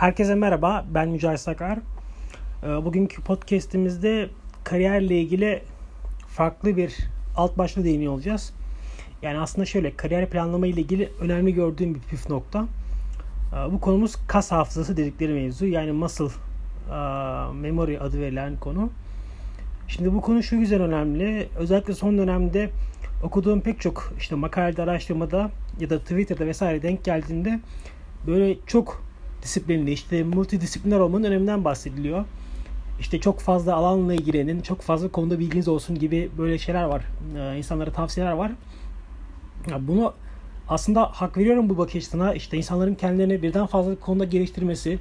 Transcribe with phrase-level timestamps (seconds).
[0.00, 1.78] Herkese merhaba, ben Mücahit Sakar.
[2.62, 4.28] Ee, bugünkü podcastimizde
[4.64, 5.62] kariyerle ilgili
[6.28, 6.96] farklı bir
[7.36, 8.52] alt başlığı değiniyor olacağız.
[9.22, 12.66] Yani aslında şöyle, kariyer planlama ile ilgili önemli gördüğüm bir püf nokta.
[13.52, 15.66] Ee, bu konumuz kas hafızası dedikleri mevzu.
[15.66, 16.28] Yani muscle
[17.54, 18.90] memory adı verilen konu.
[19.88, 21.48] Şimdi bu konu şu yüzden önemli.
[21.56, 22.70] Özellikle son dönemde
[23.22, 27.60] okuduğum pek çok işte makalede, araştırmada ya da Twitter'da vesaire denk geldiğinde
[28.26, 29.09] böyle çok
[29.42, 32.24] disiplinli, işte multidisipliner olmanın öneminden bahsediliyor.
[33.00, 37.02] İşte çok fazla alanla ilgilenin, çok fazla konuda bilginiz olsun gibi böyle şeyler var.
[37.36, 38.52] Ee, insanlara tavsiyeler var.
[39.70, 40.14] Ya bunu
[40.68, 42.34] aslında hak veriyorum bu bakış açısına.
[42.34, 44.98] İşte insanların kendilerini birden fazla konuda geliştirmesi,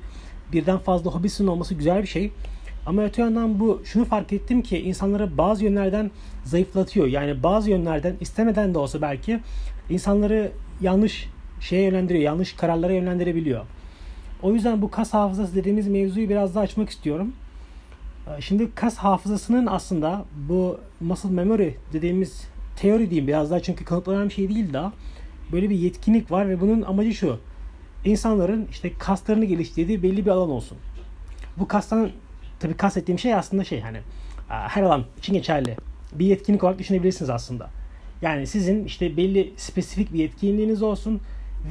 [0.54, 2.32] birden fazla hobisinin olması güzel bir şey.
[2.86, 6.12] Ama öte yandan bu şunu fark ettim ki insanları bazı yönlerden
[6.44, 7.08] zayıflatıyor.
[7.08, 9.40] Yani bazı yönlerden istemeden de olsa belki
[9.90, 10.52] insanları
[10.82, 11.30] yanlış
[11.60, 13.66] şeye yönlendiriyor, yanlış kararlara yönlendirebiliyor.
[14.44, 17.34] O yüzden bu kas hafızası dediğimiz mevzuyu biraz daha açmak istiyorum.
[18.28, 24.30] Ee, şimdi kas hafızasının aslında bu muscle memory dediğimiz teori diyeyim biraz daha çünkü kanıtlanan
[24.30, 24.94] bir şey değil daha.
[25.52, 27.40] Böyle bir yetkinlik var ve bunun amacı şu.
[28.06, 30.78] İnsanların işte kaslarını geliştirdiği belli bir alan olsun.
[31.58, 32.10] Bu kastan
[32.60, 33.98] tabii kastettiğim şey aslında şey hani
[34.48, 35.76] her alan için geçerli.
[36.14, 37.70] Bir yetkinlik olarak düşünebilirsiniz aslında.
[38.22, 41.22] Yani sizin işte belli spesifik bir yetkinliğiniz olsun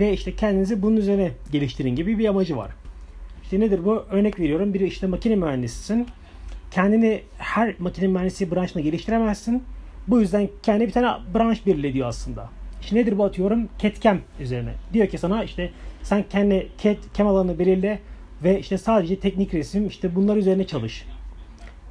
[0.01, 2.71] ve işte kendinizi bunun üzerine geliştirin gibi bir amacı var.
[3.43, 4.05] İşte nedir bu?
[4.11, 4.75] Örnek veriyorum.
[4.75, 6.07] Biri işte makine mühendisisin.
[6.71, 9.63] Kendini her makine mühendisi branşına geliştiremezsin.
[10.09, 12.51] Bu yüzden kendi bir tane branş belirliyor aslında.
[12.81, 13.69] İşte nedir bu atıyorum?
[13.79, 14.73] CAD-CAM üzerine.
[14.93, 15.71] Diyor ki sana işte
[16.03, 17.99] sen kendi CAD-CAM alanını belirle
[18.45, 21.05] ve işte sadece teknik resim işte bunlar üzerine çalış.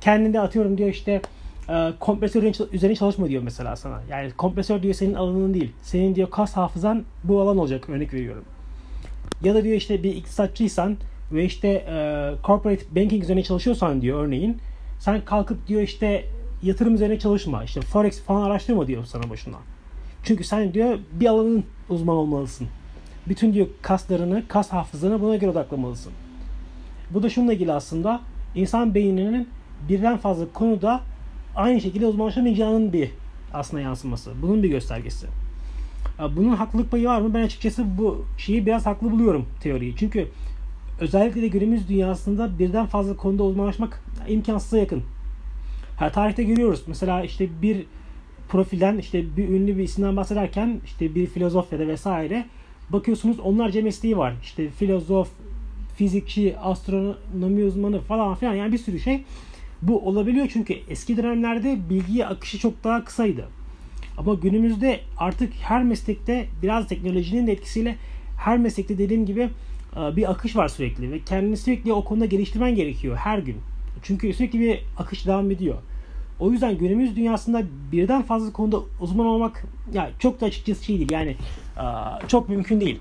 [0.02, 1.22] Kendinde atıyorum diyor işte
[1.70, 4.02] e, kompresör üzerine çalışma diyor mesela sana.
[4.10, 5.72] Yani kompresör diyor senin alanın değil.
[5.82, 8.44] Senin diyor kas hafızan bu alan olacak örnek veriyorum.
[9.44, 10.98] Ya da diyor işte bir iktisatçıysan
[11.32, 14.58] ve işte e, corporate banking üzerine çalışıyorsan diyor örneğin
[15.00, 16.26] sen kalkıp diyor işte
[16.64, 17.64] yatırım üzerine çalışma.
[17.64, 19.58] işte forex falan araştırma diyor sana başına.
[20.24, 22.68] Çünkü sen diyor bir alanın uzman olmalısın.
[23.28, 26.14] Bütün diyor kaslarını, kas hafızanı buna göre odaklamalısın.
[27.10, 28.22] Bu da şununla ilgili aslında
[28.56, 29.50] insan beyninin
[29.90, 31.02] birden fazla konuda
[31.58, 33.12] aynı şekilde uzmanlaşamayacağının bir
[33.54, 34.32] aslında yansıması.
[34.42, 35.28] Bunun bir göstergesi.
[36.36, 37.34] Bunun haklılık payı var mı?
[37.34, 39.96] Ben açıkçası bu şeyi biraz haklı buluyorum teoriyi.
[39.98, 40.28] Çünkü
[41.00, 45.04] özellikle de günümüz dünyasında birden fazla konuda uzmanlaşmak imkansıza yakın.
[46.00, 46.84] Her tarihte görüyoruz.
[46.88, 47.86] Mesela işte bir
[48.50, 52.46] profilden işte bir ünlü bir isimden bahsederken işte bir filozof ya da vesaire
[52.90, 54.34] bakıyorsunuz onlarca mesleği var.
[54.44, 55.30] İşte filozof,
[55.96, 59.24] fizikçi, astronomi uzmanı falan filan yani bir sürü şey.
[59.82, 63.48] Bu olabiliyor çünkü eski dönemlerde bilgi akışı çok daha kısaydı.
[64.18, 67.96] Ama günümüzde artık her meslekte biraz teknolojinin de etkisiyle
[68.38, 69.50] her meslekte dediğim gibi
[69.96, 73.58] e, bir akış var sürekli ve kendini sürekli o konuda geliştirmen gerekiyor her gün.
[74.04, 75.76] Çünkü sürekli bir akış devam ediyor.
[76.40, 79.64] O yüzden günümüz dünyasında birden fazla konuda uzman olmak
[79.94, 81.12] ya çok da açıkçası şey değil.
[81.12, 81.36] Yani
[81.78, 81.84] e,
[82.28, 83.00] çok mümkün değil.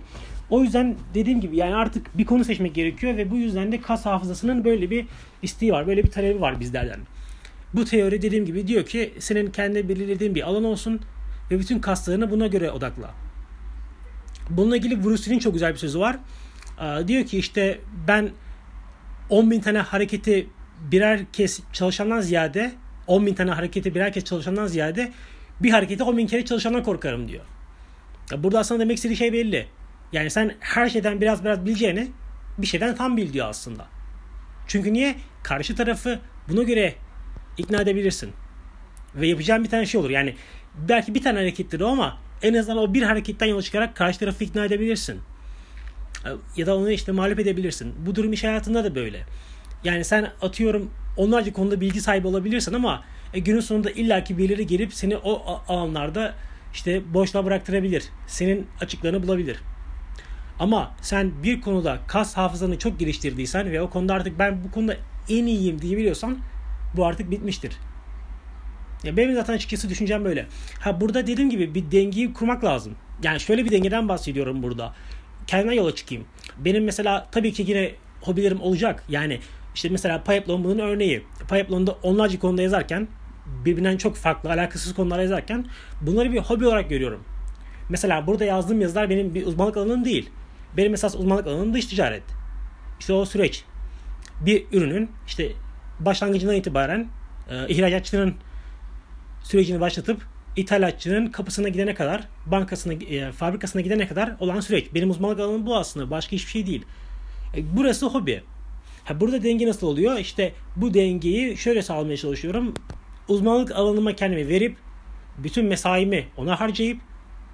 [0.51, 4.07] O yüzden dediğim gibi yani artık bir konu seçmek gerekiyor ve bu yüzden de kas
[4.07, 5.07] hafızasının böyle bir
[5.43, 5.87] isteği var.
[5.87, 7.01] Böyle bir talebi var bizlerden.
[7.75, 11.01] Bu teori dediğim gibi diyor ki senin kendi belirlediğin bir alan olsun
[11.51, 13.11] ve bütün kaslarını buna göre odakla.
[14.51, 16.17] Bununla ilgili Bruce çok güzel bir sözü var.
[17.07, 18.31] diyor ki işte ben
[19.31, 20.47] 10 bin tane hareketi
[20.91, 22.73] birer kez çalışandan ziyade
[23.07, 25.13] 10 bin tane hareketi birer kez çalışandan ziyade
[25.61, 27.45] bir hareketi 10 bin kere çalışandan korkarım diyor.
[28.39, 29.67] Burada aslında demek istediği şey belli.
[30.13, 32.11] Yani sen her şeyden biraz biraz bileceğini
[32.59, 33.87] bir şeyden tam bil diyor aslında.
[34.67, 35.17] Çünkü niye?
[35.43, 36.19] Karşı tarafı
[36.49, 36.95] buna göre
[37.59, 38.33] ikna edebilirsin.
[39.15, 40.11] Ve yapacağın bir tane şey olur.
[40.11, 40.35] Yani
[40.89, 44.45] belki bir tane harekettir o ama en azından o bir hareketten yola çıkarak karşı tarafı
[44.45, 45.21] ikna edebilirsin.
[46.57, 47.95] Ya da onu işte mağlup edebilirsin.
[48.07, 49.25] Bu durum iş hayatında da böyle.
[49.85, 54.95] Yani sen atıyorum onlarca konuda bilgi sahibi olabilirsin ama e, günün sonunda illaki birileri gelip
[54.95, 56.35] seni o alanlarda
[56.75, 58.05] işte boşluğa bıraktırabilir.
[58.27, 59.59] Senin açıklarını bulabilir.
[60.59, 64.97] Ama sen bir konuda kas hafızanı çok geliştirdiysen ve o konuda artık ben bu konuda
[65.29, 66.39] en iyiyim diyebiliyorsan
[66.97, 67.73] bu artık bitmiştir.
[69.05, 70.47] Ya benim zaten açıkçası düşüncem böyle.
[70.81, 72.95] Ha burada dediğim gibi bir dengeyi kurmak lazım.
[73.23, 74.95] Yani şöyle bir dengeden bahsediyorum burada.
[75.47, 76.25] Kendime yola çıkayım.
[76.59, 79.05] Benim mesela tabii ki yine hobilerim olacak.
[79.09, 79.41] Yani
[79.75, 81.23] işte mesela Pipeline bunun örneği.
[81.41, 83.09] Pipeline'da onlarca konuda yazarken
[83.65, 85.67] birbirinden çok farklı alakasız konular yazarken
[86.01, 87.25] bunları bir hobi olarak görüyorum.
[87.89, 90.31] Mesela burada yazdığım yazılar benim bir uzmanlık alanım değil.
[90.77, 92.23] Benim esas uzmanlık alanım dış ticaret.
[93.01, 93.65] İşte o süreç.
[94.41, 95.53] Bir ürünün işte
[96.01, 97.09] başlangıcından itibaren
[97.51, 98.35] e, ihracatçının
[99.43, 100.27] sürecini başlatıp
[100.57, 104.95] ithalatçının kapısına gidene kadar, bankasına, e, fabrikasına gidene kadar olan süreç.
[104.95, 106.11] Benim uzmanlık alanım bu aslında.
[106.11, 106.85] Başka hiçbir şey değil.
[107.57, 108.43] E, burası hobi.
[109.05, 110.19] Ha, burada denge nasıl oluyor?
[110.19, 112.75] İşte bu dengeyi şöyle sağlamaya çalışıyorum.
[113.29, 114.77] Uzmanlık alanıma kendimi verip
[115.39, 117.01] bütün mesaimi ona harcayıp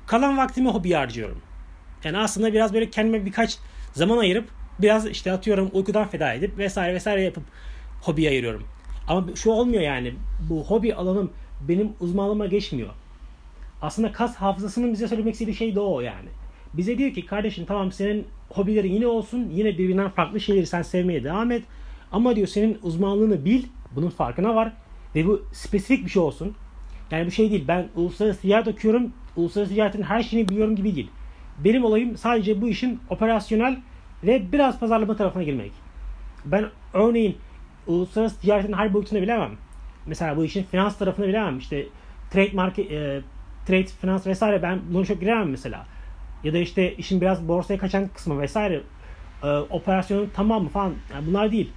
[0.06, 1.42] kalan vaktimi hobiye harcıyorum.
[2.04, 3.58] Yani aslında biraz böyle kendime birkaç
[3.92, 7.44] zaman ayırıp biraz işte atıyorum uykudan feda edip vesaire vesaire yapıp
[8.02, 8.64] hobiye ayırıyorum.
[9.08, 10.14] Ama şu olmuyor yani.
[10.50, 11.30] Bu hobi alanım
[11.68, 12.88] benim uzmanlığıma geçmiyor.
[13.82, 16.28] Aslında kas hafızasının bize söylemek istediği şey de o yani.
[16.74, 19.50] Bize diyor ki kardeşim tamam senin hobileri yine olsun.
[19.50, 21.64] Yine birbirinden farklı şeyleri sen sevmeye devam et.
[22.12, 23.62] Ama diyor senin uzmanlığını bil.
[23.96, 24.72] Bunun farkına var.
[25.14, 26.54] Ve bu spesifik bir şey olsun.
[27.10, 27.64] Yani bir şey değil.
[27.68, 29.12] Ben uluslararası ticaret okuyorum.
[29.36, 31.10] Uluslararası ticaretin her şeyini biliyorum gibi değil.
[31.58, 33.76] Benim olayım sadece bu işin operasyonel
[34.24, 35.72] ve biraz pazarlama tarafına girmek.
[36.44, 36.64] Ben
[36.94, 37.36] örneğin
[37.86, 39.50] uluslararası ticaretin her boyutunu bilemem.
[40.06, 41.58] Mesela bu işin finans tarafını bilemem.
[41.58, 41.86] İşte
[42.30, 43.20] trade market, e,
[43.66, 45.86] trade, finans vesaire ben bunu çok giremem mesela.
[46.44, 48.80] Ya da işte işin biraz borsaya kaçan kısmı vesaire
[49.42, 51.70] e, operasyonun tamamı falan yani bunlar değil.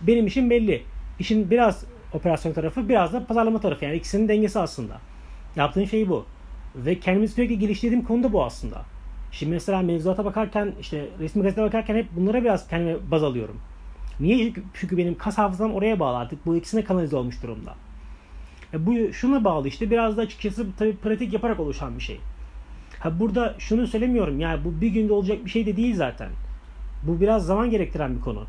[0.00, 0.82] Benim işim belli.
[1.18, 5.00] İşin biraz operasyon tarafı biraz da pazarlama tarafı yani ikisinin dengesi aslında.
[5.56, 6.26] Yaptığım şey bu.
[6.76, 8.82] Ve kendimi sürekli geliştirdiğim konu da bu aslında.
[9.32, 13.56] Şimdi mesela mevzuata bakarken işte resmi gazete bakarken hep bunlara biraz kendime baz alıyorum.
[14.20, 14.52] Niye?
[14.74, 16.46] Çünkü benim kas hafızam oraya bağlı artık.
[16.46, 17.74] Bu ikisine kanalize olmuş durumda.
[18.74, 22.20] E bu şuna bağlı işte biraz da açıkçası tabii pratik yaparak oluşan bir şey.
[22.98, 26.28] Ha burada şunu söylemiyorum yani bu bir günde olacak bir şey de değil zaten.
[27.02, 28.44] Bu biraz zaman gerektiren bir konu.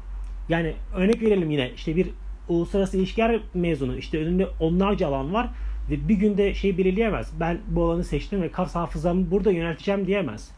[0.49, 2.09] Yani örnek verelim yine işte bir
[2.49, 5.49] uluslararası ilişkiler mezunu işte önünde onlarca alan var
[5.89, 7.31] ve bir günde şey belirleyemez.
[7.39, 10.51] Ben bu alanı seçtim ve kas hafızamı burada yönelteceğim diyemez.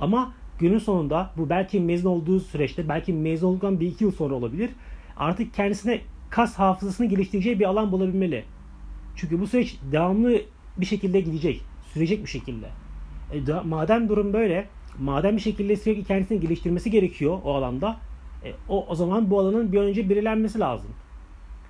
[0.00, 4.34] Ama günün sonunda bu belki mezun olduğu süreçte belki mezun olduktan bir iki yıl sonra
[4.34, 4.70] olabilir.
[5.16, 6.00] Artık kendisine
[6.30, 8.44] kas hafızasını geliştireceği bir alan bulabilmeli.
[9.16, 10.40] Çünkü bu süreç devamlı
[10.76, 11.62] bir şekilde gidecek.
[11.92, 12.66] Sürecek bir şekilde.
[13.32, 14.68] E, da, madem durum böyle,
[14.98, 17.96] madem bir şekilde sürekli kendisini geliştirmesi gerekiyor o alanda,
[18.44, 20.90] e, o, o zaman bu alanın bir önce belirlenmesi lazım.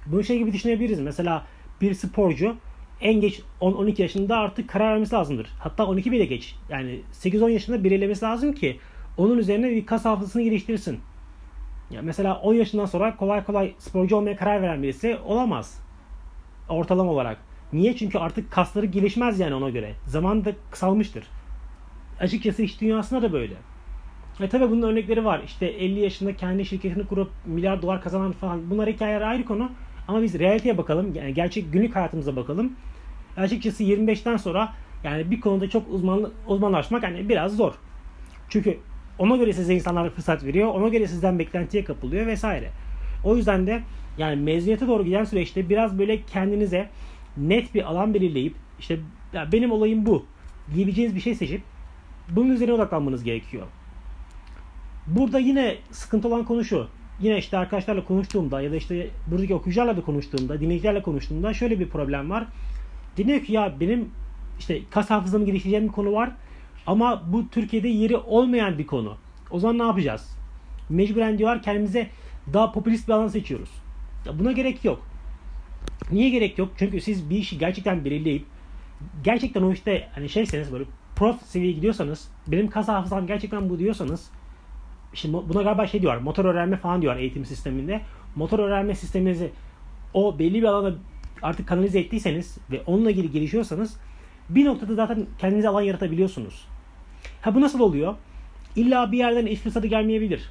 [0.07, 1.01] Bunu şey gibi düşünebiliriz.
[1.01, 1.47] Mesela
[1.81, 2.57] bir sporcu
[3.01, 5.47] en geç 10-12 yaşında artık karar vermesi lazımdır.
[5.59, 6.55] Hatta 12 bile geç.
[6.69, 8.79] Yani 8-10 yaşında belirlemesi lazım ki
[9.17, 11.01] onun üzerine bir kas hafızasını geliştirsin.
[11.91, 15.83] Ya mesela 10 yaşından sonra kolay kolay sporcu olmaya karar veren birisi olamaz.
[16.69, 17.39] Ortalama olarak.
[17.73, 17.97] Niye?
[17.97, 19.95] Çünkü artık kasları gelişmez yani ona göre.
[20.07, 21.25] Zaman da kısalmıştır.
[22.21, 23.55] Açıkçası iş dünyasında da böyle.
[24.41, 25.41] E tabi bunun örnekleri var.
[25.45, 28.71] İşte 50 yaşında kendi şirketini kurup milyar dolar kazanan falan.
[28.71, 29.71] Bunlar hikayeler ayrı konu.
[30.09, 31.15] Ama biz realiteye bakalım.
[31.15, 32.73] Yani gerçek günlük hayatımıza bakalım.
[33.37, 34.73] Açıkçası 25'ten sonra
[35.05, 37.73] yani bir konuda çok uzman, uzmanlaşmak yani biraz zor.
[38.49, 38.79] Çünkü
[39.19, 40.69] ona göre size insanlar fırsat veriyor.
[40.69, 42.71] Ona göre sizden beklentiye kapılıyor vesaire.
[43.25, 43.83] O yüzden de
[44.19, 46.89] yani mezuniyete doğru giden süreçte biraz böyle kendinize
[47.37, 48.99] net bir alan belirleyip işte
[49.33, 50.27] ya benim olayım bu
[50.75, 51.63] diyebileceğiniz bir şey seçip
[52.29, 53.67] bunun üzerine odaklanmanız gerekiyor.
[55.07, 56.89] Burada yine sıkıntı olan konu şu.
[57.21, 61.89] Yine işte arkadaşlarla konuştuğumda ya da işte buradaki okuyucularla da konuştuğumda, dinleyicilerle konuştuğumda şöyle bir
[61.89, 62.47] problem var.
[63.19, 64.09] Deniyor ki ya benim
[64.59, 66.31] işte kas hafızamı geliştireceğim bir konu var
[66.87, 69.17] ama bu Türkiye'de yeri olmayan bir konu.
[69.51, 70.37] O zaman ne yapacağız?
[70.89, 72.07] Mecburen diyorlar kendimize
[72.53, 73.71] daha popülist bir alan seçiyoruz.
[74.39, 75.07] Buna gerek yok.
[76.13, 76.73] Niye gerek yok?
[76.77, 78.45] Çünkü siz bir işi gerçekten belirleyip
[79.25, 80.85] gerçekten o işte hani şeyseniz böyle
[81.17, 84.31] prof seviyeye gidiyorsanız benim kas hafızam gerçekten bu diyorsanız
[85.15, 88.01] şimdi buna galiba şey diyor motor öğrenme falan diyor eğitim sisteminde.
[88.37, 89.51] Motor öğrenme sisteminizi
[90.15, 90.95] o belli bir alana
[91.43, 93.97] artık kanalize ettiyseniz ve onunla ilgili gelişiyorsanız
[94.49, 96.67] bir noktada zaten kendinize alan yaratabiliyorsunuz.
[97.43, 98.15] Ha bu nasıl oluyor?
[98.77, 100.51] İlla bir yerden iş fırsatı gelmeyebilir.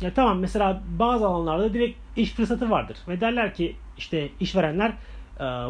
[0.00, 2.96] Ya tamam mesela bazı alanlarda direkt iş fırsatı vardır.
[3.08, 4.92] Ve derler ki işte işverenler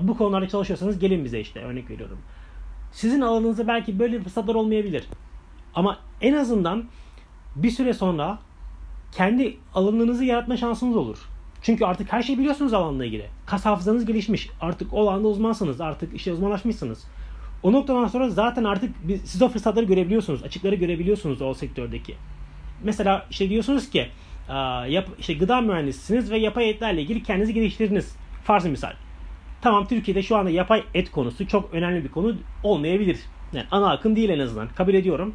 [0.03, 2.19] bu konularda çalışıyorsanız gelin bize işte örnek veriyorum.
[2.93, 5.05] Sizin alanınızda belki böyle fırsatlar olmayabilir.
[5.75, 6.85] Ama en azından
[7.57, 8.39] bir süre sonra
[9.13, 11.19] kendi alanınızı yaratma şansınız olur.
[11.63, 13.27] Çünkü artık her şeyi biliyorsunuz alanla ilgili.
[13.47, 14.51] Kas hafızanız gelişmiş.
[14.61, 15.81] Artık o alanda uzmansınız.
[15.81, 17.05] Artık işte uzmanlaşmışsınız.
[17.63, 18.95] O noktadan sonra zaten artık
[19.25, 20.43] siz o fırsatları görebiliyorsunuz.
[20.43, 22.15] Açıkları görebiliyorsunuz o sektördeki.
[22.85, 24.09] Mesela işte diyorsunuz ki
[24.89, 28.17] yap, işte gıda mühendisisiniz ve yapay etlerle ilgili kendinizi geliştirdiniz.
[28.45, 28.93] Farz misal.
[29.63, 33.19] Tamam Türkiye'de şu anda yapay et konusu çok önemli bir konu olmayabilir.
[33.53, 34.69] Yani ana akım değil en azından.
[34.69, 35.35] Kabul ediyorum.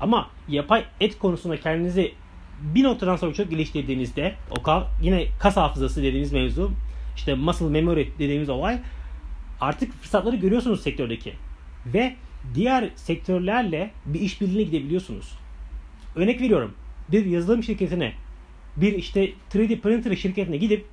[0.00, 2.12] Ama yapay et konusunda kendinizi
[2.60, 6.72] bir noktadan sonra çok geliştirdiğinizde o yine kas hafızası dediğimiz mevzu
[7.16, 8.78] işte muscle memory dediğimiz olay
[9.60, 11.32] artık fırsatları görüyorsunuz sektördeki
[11.86, 12.16] ve
[12.54, 15.32] diğer sektörlerle bir işbirliğine gidebiliyorsunuz.
[16.16, 16.74] Örnek veriyorum.
[17.12, 18.12] Bir yazılım şirketine
[18.76, 20.86] bir işte 3D printer şirketine gidip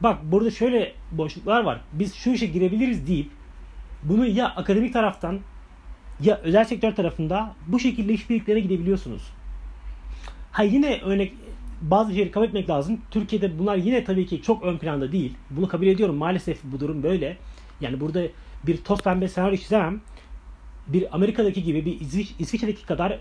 [0.00, 1.80] bak burada şöyle boşluklar var.
[1.92, 3.30] Biz şu işe girebiliriz deyip
[4.02, 5.40] bunu ya akademik taraftan
[6.20, 9.22] ya özel sektör tarafında bu şekilde işbirliklerine gidebiliyorsunuz.
[10.52, 11.32] Ha yine örnek
[11.82, 13.00] bazı şeyleri kabul etmek lazım.
[13.10, 15.34] Türkiye'de bunlar yine tabii ki çok ön planda değil.
[15.50, 16.16] Bunu kabul ediyorum.
[16.16, 17.36] Maalesef bu durum böyle.
[17.80, 18.22] Yani burada
[18.66, 20.00] bir toz pembe senaryo çizemem.
[20.86, 23.18] Bir Amerika'daki gibi bir İsviç- İsviçre'deki kadar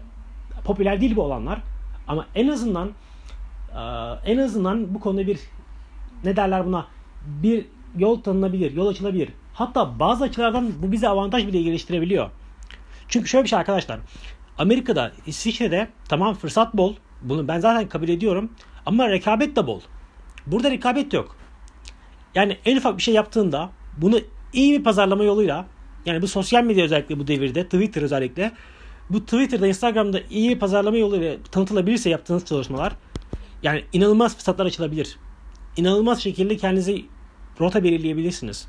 [0.65, 1.59] popüler değil bu olanlar.
[2.07, 2.91] Ama en azından
[4.25, 5.39] en azından bu konuda bir
[6.23, 6.87] ne derler buna
[7.25, 7.65] bir
[7.97, 9.29] yol tanınabilir, yol açılabilir.
[9.53, 12.29] Hatta bazı açılardan bu bize avantaj bile geliştirebiliyor.
[13.07, 13.99] Çünkü şöyle bir şey arkadaşlar.
[14.57, 16.95] Amerika'da, İsviçre'de tamam fırsat bol.
[17.21, 18.51] Bunu ben zaten kabul ediyorum.
[18.85, 19.81] Ama rekabet de bol.
[20.47, 21.35] Burada rekabet yok.
[22.35, 24.19] Yani en ufak bir şey yaptığında bunu
[24.53, 25.65] iyi bir pazarlama yoluyla
[26.05, 28.51] yani bu sosyal medya özellikle bu devirde Twitter özellikle
[29.09, 32.93] bu Twitter'da Instagram'da iyi bir pazarlama yoluyla tanıtılabilirse yaptığınız çalışmalar
[33.63, 35.17] yani inanılmaz fırsatlar açılabilir.
[35.77, 36.97] İnanılmaz şekilde kendinize
[37.59, 38.67] rota belirleyebilirsiniz.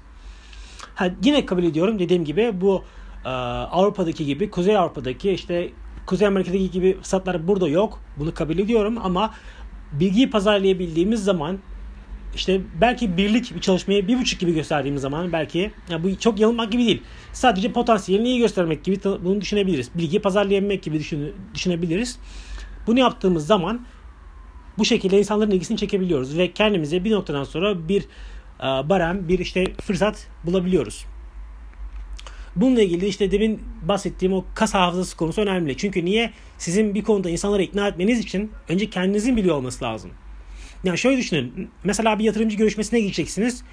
[0.94, 2.84] Ha, yine kabul ediyorum dediğim gibi bu
[3.24, 5.70] e, Avrupa'daki gibi Kuzey Avrupa'daki işte
[6.06, 8.00] Kuzey Amerika'daki gibi fırsatlar burada yok.
[8.16, 9.34] Bunu kabul ediyorum ama
[9.92, 11.58] bilgiyi pazarlayabildiğimiz zaman
[12.34, 16.72] işte belki birlik bir çalışmayı bir buçuk gibi gösterdiğimiz zaman belki ya bu çok yanılmak
[16.72, 17.02] gibi değil.
[17.32, 19.90] Sadece potansiyelini iyi göstermek gibi bunu düşünebiliriz.
[19.94, 22.18] Bilgiyi pazarlayabilmek gibi düşün, düşünebiliriz.
[22.86, 23.86] Bunu yaptığımız zaman
[24.78, 28.02] bu şekilde insanların ilgisini çekebiliyoruz ve kendimize bir noktadan sonra bir
[28.60, 31.04] e, barem, bir işte fırsat bulabiliyoruz.
[32.60, 35.76] Bununla ilgili işte demin bahsettiğim o kas hafızası konusu önemli.
[35.76, 36.30] Çünkü niye?
[36.58, 40.10] Sizin bir konuda insanları ikna etmeniz için önce kendinizin biliyor olması lazım.
[40.84, 41.70] Yani şöyle düşünün.
[41.84, 43.64] Mesela bir yatırımcı görüşmesine gideceksiniz.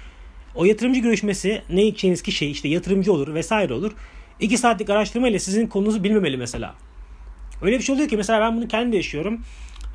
[0.54, 3.92] O yatırımcı görüşmesi ne gideceğiniz kişi işte yatırımcı olur vesaire olur.
[4.40, 6.74] 2 saatlik araştırma ile sizin konunuzu bilmemeli mesela.
[7.62, 9.40] Öyle bir şey oluyor ki mesela ben bunu kendim de yaşıyorum.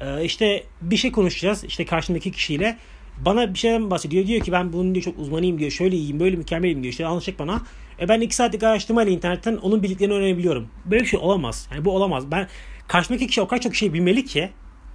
[0.02, 2.78] Ee, işte bir şey konuşacağız işte karşımdaki kişiyle.
[3.26, 4.28] Bana bir şeyden bahsediyor.
[4.28, 5.72] Diyor ki ben bunun diyor çok uzmanıyım diyor.
[5.72, 6.92] Şöyle iyiyim böyle mükemmelim diyor.
[6.92, 7.62] İşte anlatacak bana.
[8.02, 10.68] E ben 2 saatlik araştırma ile internetten onun bildiklerini öğrenebiliyorum.
[10.86, 11.68] Böyle bir şey olamaz.
[11.72, 12.32] Yani bu olamaz.
[12.32, 12.48] Ben
[12.88, 14.50] karşımdaki kişi o kadar çok şey bilmeli ki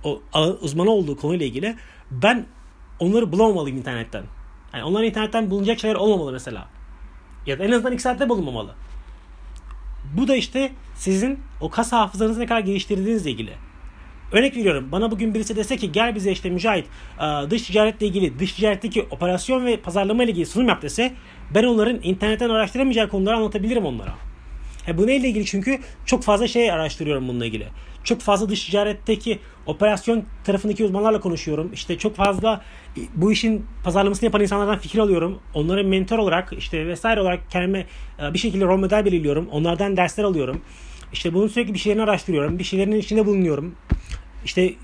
[0.05, 0.23] o
[0.61, 1.77] uzmanı olduğu konuyla ilgili
[2.11, 2.47] ben
[2.99, 4.25] onları bulamamalıyım internetten.
[4.75, 6.69] Yani onların internetten bulunacak şeyler olmamalı mesela.
[7.47, 8.75] Ya da en azından 2 saatte bulunmamalı.
[10.17, 13.53] Bu da işte sizin o kas hafızanızı ne kadar geliştirdiğinizle ilgili.
[14.33, 14.89] Örnek veriyorum.
[14.93, 16.87] Bana bugün birisi dese ki gel bize işte Mücahit
[17.51, 21.13] dış ticaretle ilgili, dış ticaretteki operasyon ve pazarlama ile ilgili sunum yap dese
[21.55, 24.15] ben onların internetten araştıramayacağı konuları anlatabilirim onlara.
[24.89, 25.47] E bu neyle ilgili?
[25.47, 27.67] Çünkü çok fazla şey araştırıyorum bununla ilgili.
[28.05, 31.71] Çok fazla dış ticaretteki operasyon tarafındaki uzmanlarla konuşuyorum.
[31.73, 32.65] İşte çok fazla
[32.97, 35.39] e, bu işin pazarlamasını yapan insanlardan fikir alıyorum.
[35.55, 37.87] Onlara mentor olarak işte vesaire olarak kendime
[38.23, 39.49] e, bir şekilde rol model belirliyorum.
[39.49, 40.61] Onlardan dersler alıyorum.
[41.13, 42.59] İşte bunun sürekli bir şeylerini araştırıyorum.
[42.59, 43.75] Bir şeylerin içinde bulunuyorum.
[44.47, 44.75] İşte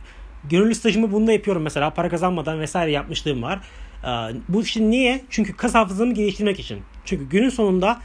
[0.51, 1.91] gönüllü stajımı bununla yapıyorum mesela.
[1.91, 3.61] Para kazanmadan vesaire yapmışlığım var.
[4.05, 4.11] E,
[4.49, 5.25] bu işte niye?
[5.31, 6.81] Çünkü kas hafızamı geliştirmek için.
[7.05, 8.01] Çünkü günün sonunda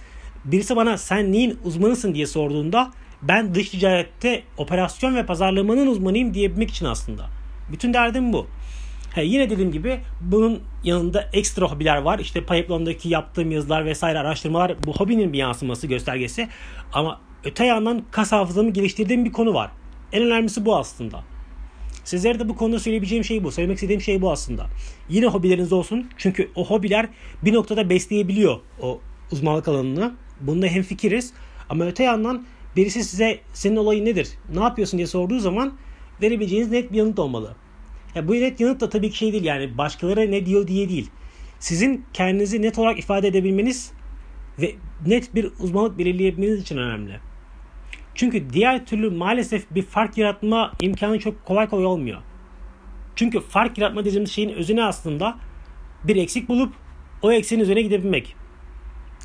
[0.45, 6.69] birisi bana sen neyin uzmanısın diye sorduğunda ben dış ticarette operasyon ve pazarlamanın uzmanıyım diyebilmek
[6.69, 7.25] için aslında.
[7.71, 8.47] Bütün derdim bu.
[9.15, 12.19] He, yine dediğim gibi bunun yanında ekstra hobiler var.
[12.19, 16.47] İşte Pipeline'daki yaptığım yazılar vesaire araştırmalar bu hobinin bir yansıması göstergesi.
[16.93, 19.71] Ama öte yandan kas hafızamı geliştirdiğim bir konu var.
[20.11, 21.23] En önemlisi bu aslında.
[22.07, 23.51] Sizlere de bu konuda söyleyebileceğim şey bu.
[23.51, 24.67] Söylemek istediğim şey bu aslında.
[25.09, 26.09] Yine hobileriniz olsun.
[26.17, 27.09] Çünkü o hobiler
[27.41, 28.99] bir noktada besleyebiliyor o
[29.31, 30.15] uzmanlık alanını.
[30.41, 31.33] Bunda hem fikiriz.
[31.69, 32.45] Ama öte yandan
[32.75, 35.73] birisi size senin olayın nedir, ne yapıyorsun diye sorduğu zaman
[36.21, 37.55] verebileceğiniz net bir yanıt olmalı.
[38.15, 41.09] Ya bu net yanıt da tabii ki şey değil yani başkaları ne diyor diye değil.
[41.59, 43.91] Sizin kendinizi net olarak ifade edebilmeniz
[44.61, 44.75] ve
[45.07, 47.19] net bir uzmanlık belirleyebilmeniz için önemli.
[48.17, 52.21] Çünkü diğer türlü maalesef bir fark yaratma imkanı çok kolay kolay olmuyor.
[53.15, 55.37] Çünkü fark yaratma dediğimiz şeyin özüne aslında
[56.03, 56.73] bir eksik bulup
[57.21, 58.35] o eksiğin üzerine gidebilmek.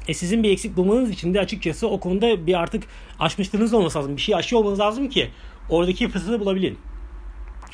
[0.09, 2.85] E sizin bir eksik bulmanız için de açıkçası o konuda bir artık
[3.19, 4.17] aşmışlığınız olması lazım.
[4.17, 5.31] Bir şey aşıyor olmanız lazım ki
[5.69, 6.79] oradaki fırsatı bulabilin.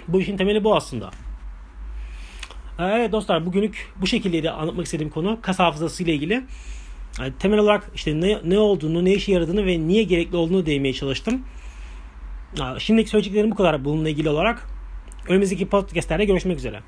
[0.08, 1.10] Bu işin temeli bu aslında.
[2.78, 6.44] Evet dostlar bugünlük bu şekildeydi anlatmak istediğim konu kas hafızası ile ilgili.
[7.38, 11.44] Temel olarak işte ne, ne olduğunu, ne işe yaradığını ve niye gerekli olduğunu değinmeye çalıştım.
[12.78, 14.66] Şimdiki söyleyeceklerim bu kadar bununla ilgili olarak.
[15.28, 16.80] Önümüzdeki podcastlerde görüşmek üzere.